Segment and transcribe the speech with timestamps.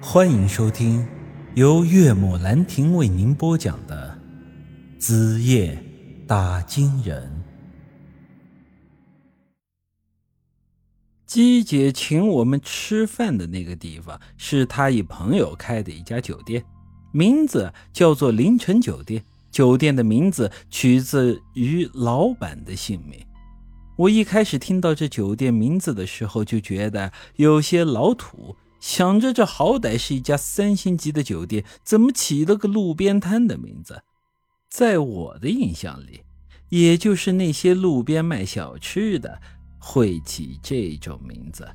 [0.00, 1.06] 欢迎收听
[1.54, 4.18] 由岳母兰亭为您播讲的
[5.00, 5.82] 《子夜
[6.26, 7.22] 打金人》。
[11.26, 16.62] 姬姐请我们吃饭的那个地方，是她一朋友开的一家酒店，
[17.10, 19.24] 名字叫做凌晨酒店。
[19.50, 23.18] 酒店的名字取自于老板的姓名。
[23.96, 28.54] 我一开始听到这酒店名字的时候，就觉得有些老土。
[28.80, 34.02] 想着这好歹是一家三星级的酒店，怎么起了个路边摊的名字？
[34.68, 36.22] 在我的印象里，
[36.68, 39.40] 也就是那些路边卖小吃的
[39.78, 41.66] 会起这种名字，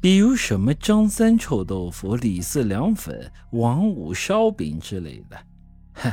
[0.00, 5.38] 比如什么张三臭豆腐、李四凉粉、王五烧饼之类的。
[5.94, 6.12] 哼，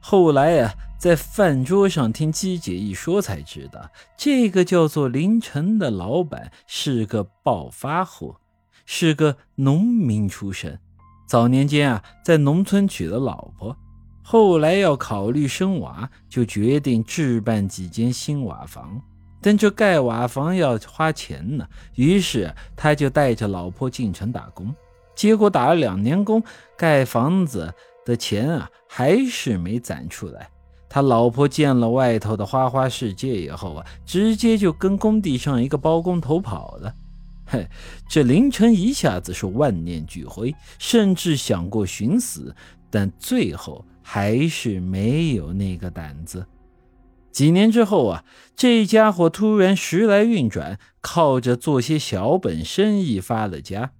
[0.00, 8.36] 后来呀，在饭桌上听姬姐一说，才知道这个叫做凌晨的老板是个暴发户。
[8.84, 10.78] 是个农民出身，
[11.26, 13.76] 早年间啊，在农村娶了老婆，
[14.22, 19.00] 后来要考虑生娃，就决定置办几间新瓦房。
[19.40, 21.66] 但这盖瓦房要花钱呢，
[21.96, 24.72] 于是他就带着老婆进城打工。
[25.14, 26.42] 结果打了两年工，
[26.76, 30.48] 盖房子的钱啊，还是没攒出来。
[30.88, 36.94] 他老婆见了外头的花花世界以后啊，直接就跟工地上一个包工头跑了。
[37.52, 37.68] 嘿，
[38.08, 42.56] 这凌晨一下子是万念俱灰，甚至想过寻死，
[42.88, 46.46] 但最后还是没有那个胆子。
[47.30, 48.24] 几年之后啊，
[48.56, 53.92] 这家伙突然时来运转，靠着做些小本生意发了家。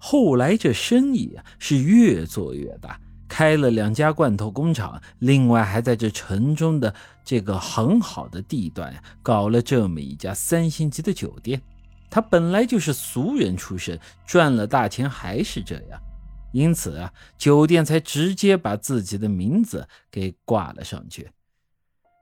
[0.00, 6.92] 后来这生意啊是越做越大，开了两家罐头工厂，另外还在这城中的
[7.24, 11.62] 这个很好的地段搞了这么一家三星级的酒店。
[12.10, 16.00] 他本来就是俗人出身，赚了大钱还是这样，
[16.52, 21.30] 因此啊，酒店才直接把自己的名字给挂了上去。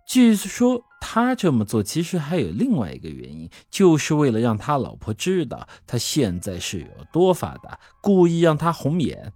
[0.06, 9.32] 据说他这么做其实还有另外一个原因，就是为了让他老婆知道他现在是有多发达，故意让他红眼。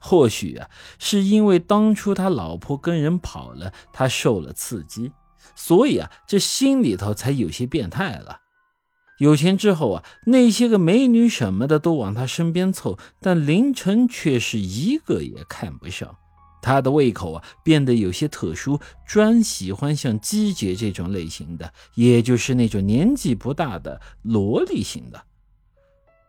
[0.00, 0.68] 或许啊，
[0.98, 5.12] 是因为当初他老婆跟人跑了，他受了刺激，
[5.54, 8.40] 所以啊，这心里头才有些变态了。
[9.18, 16.16] 有钱之后啊，那些个美女什么的都往他身边凑，但凌晨却是一个也看不上。
[16.60, 25.22] 他的胃口啊变得有些特殊，专喜欢像姬姐这种类型的，也就是那种年纪不大的萝莉型的。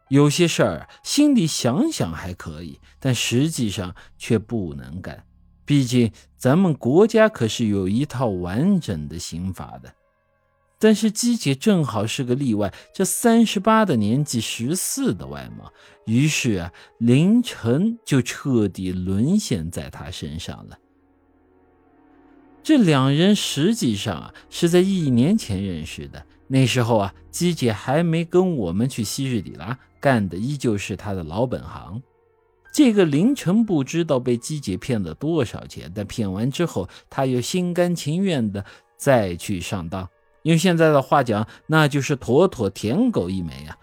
[0.09, 5.23] 有些事儿心里想想还可以，但实际上却不能干。
[5.65, 9.91] 毕竟咱们国家可是有一套完整的刑法的。
[10.85, 15.73] 但是姬姐正好是个例外，这三十八的年纪，十四的外貌，
[16.05, 20.77] 于是啊，凌晨就彻底沦陷在她身上了。
[22.61, 31.99] 这两人实际上啊是在一年前认识的，那时候啊，姬姐还没跟我们去昔日里拉，干的依旧是她的老本行。
[32.71, 38.63] 这个凌晨不知道被姬姐骗了多少钱，但骗完之后，他又心甘情愿的
[38.95, 40.07] 再去上当。
[40.45, 43.77] 用现在的话讲，那就是妥妥舔狗一枚啊！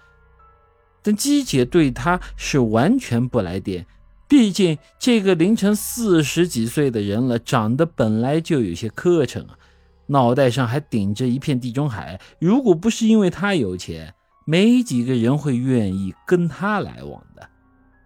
[1.03, 3.85] 但姬姐对他是完全不来电，
[4.29, 9.59] 毕竟这个凌晨四十几岁的人了，长得本来就有些磕碜啊，
[10.07, 12.21] 脑袋上还顶着一片地中海。
[12.39, 17.49] 如果不是因为他有钱，没几个人会愿意跟他来往的。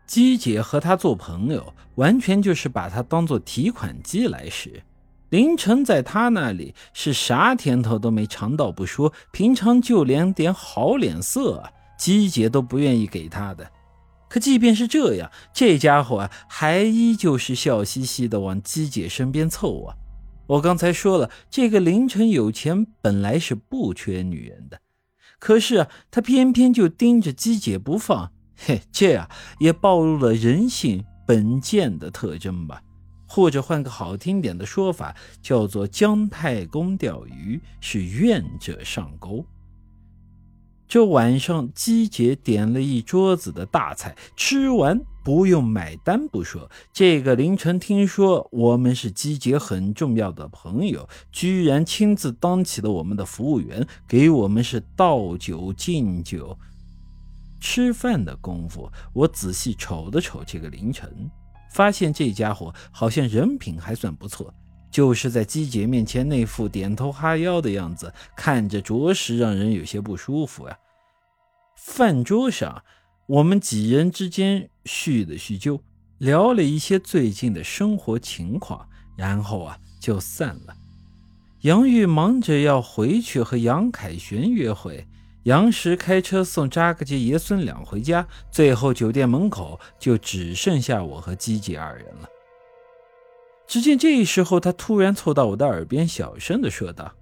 [0.06, 4.82] 姬姐和他做朋友，完全就是把他当做提款机来使。
[5.30, 13.68] 凌晨在他那里是啥甜头都没尝到不说，平常就连点好脸色啊，姬姐都不愿意给他的。
[14.28, 19.94] 可即便是这样，这家伙啊，还依旧是笑嘻嘻的往姬姐身边凑啊。
[20.46, 24.80] 我刚才说了，这个凌晨有钱，本来是不缺女人的，
[25.40, 28.30] 可是啊，他偏偏就盯着姬姐不放。
[28.56, 29.28] 嘿，这样
[29.58, 32.80] 也暴露了人性本贱的特征吧。
[33.26, 39.44] 或者换个好听点的说法，叫做姜太公钓鱼是愿者上钩。
[40.88, 56.56] 这晚上，姬姐点了一桌子的大菜，吃完不用买单不说，这个凌晨听说我们是姬姐很重要的朋友，居然亲自当起了我们的服务员，给我们是倒酒敬酒。
[57.58, 61.28] 吃饭的功夫，我仔细瞅了瞅这个凌晨。
[61.70, 64.52] 发现这家伙好像人品还算不错，
[64.90, 70.78] 就是在姬姐面前那副点头哈腰的样子，看着着实让人有些不舒服呀。
[71.76, 72.82] 饭桌上，
[73.26, 75.80] 我们几人之间叙了叙旧，
[76.18, 80.74] 聊了一些最近的生活情况，然后啊就散了。
[81.62, 85.06] 杨玉忙着要回去和杨凯旋约会，
[85.46, 92.28] 杨石开车送扎克杰爷孙俩回家，最后酒店门口就只剩下我和基姐二人了。
[93.64, 97.12] 只见这时候，他突然凑到我的耳边，小声的说道：“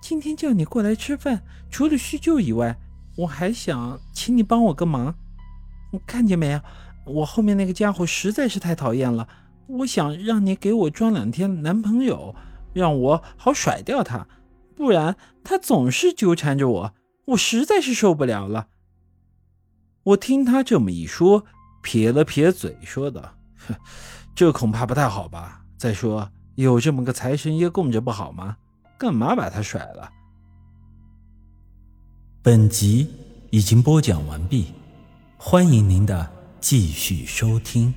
[0.00, 2.74] 今天叫你过来吃饭，除了叙旧以外，
[3.18, 5.14] 我还想请你帮我个忙。
[5.92, 6.60] 你看见没有？
[7.04, 9.28] 我后面那个家伙实在是太讨厌了，
[9.66, 12.34] 我想让你给我装两天男朋友。”
[12.72, 14.26] 让我好甩掉他，
[14.74, 16.94] 不然他总是纠缠着我，
[17.26, 18.68] 我实在是受不了了。
[20.04, 21.44] 我听他这么一说，
[21.82, 23.34] 撇了撇嘴，说道
[24.34, 25.64] ：“这恐怕不太好吧？
[25.76, 28.56] 再说有这么个财神爷供着不好吗？
[28.96, 30.10] 干嘛把他甩了？”
[32.42, 33.10] 本集
[33.50, 34.72] 已经播讲完毕，
[35.36, 36.30] 欢迎您的
[36.60, 37.92] 继续收听。